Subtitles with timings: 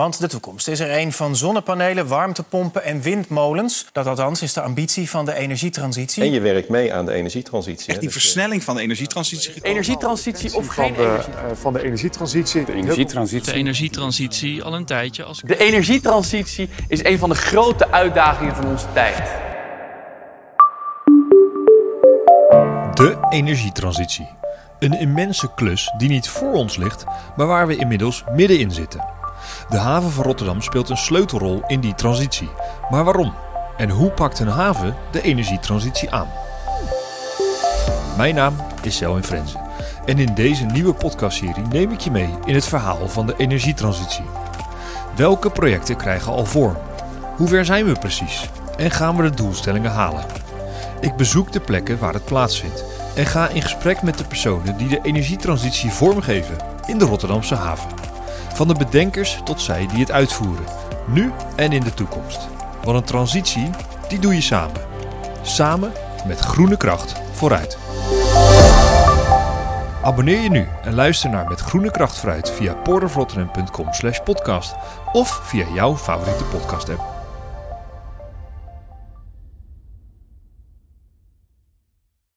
[0.00, 3.86] Want de toekomst is er een van zonnepanelen, warmtepompen en windmolens.
[3.92, 6.22] Dat althans is de ambitie van de energietransitie.
[6.22, 7.88] En je werkt mee aan de energietransitie.
[7.88, 9.52] Echt die versnelling van de energietransitie.
[9.62, 11.32] Energietransitie of geen van de, energie?
[11.32, 12.64] eh, van de energietransitie.
[12.64, 13.52] De energietransitie.
[13.52, 18.66] De energietransitie al een tijdje als De energietransitie is een van de grote uitdagingen van
[18.66, 19.16] onze tijd.
[22.94, 24.28] De energietransitie.
[24.78, 27.04] Een immense klus die niet voor ons ligt,
[27.36, 29.19] maar waar we inmiddels middenin zitten.
[29.68, 32.50] De haven van Rotterdam speelt een sleutelrol in die transitie.
[32.90, 33.34] Maar waarom?
[33.76, 36.28] En hoe pakt een haven de energietransitie aan?
[38.16, 39.60] Mijn naam is Selwyn Frenzen.
[40.04, 44.24] En in deze nieuwe podcastserie neem ik je mee in het verhaal van de energietransitie.
[45.16, 46.76] Welke projecten krijgen al vorm?
[47.36, 48.48] Hoe ver zijn we precies?
[48.76, 50.24] En gaan we de doelstellingen halen?
[51.00, 54.88] Ik bezoek de plekken waar het plaatsvindt en ga in gesprek met de personen die
[54.88, 58.09] de energietransitie vormgeven in de Rotterdamse haven.
[58.60, 60.64] Van de bedenkers tot zij die het uitvoeren,
[61.06, 62.48] nu en in de toekomst.
[62.84, 63.70] Want een transitie,
[64.08, 64.80] die doe je samen.
[65.42, 65.92] Samen
[66.26, 67.78] met groene kracht vooruit.
[70.02, 74.74] Abonneer je nu en luister naar Met Groene Kracht vooruit via portervrotterdam.com slash podcast
[75.12, 77.19] of via jouw favoriete podcast app.